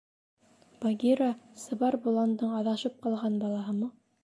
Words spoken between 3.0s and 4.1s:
ҡалған балаһымы?